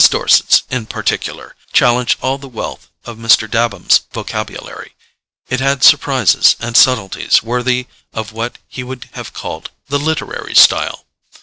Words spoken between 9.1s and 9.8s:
have called